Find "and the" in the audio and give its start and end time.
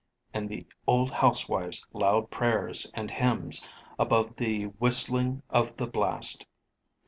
0.33-0.65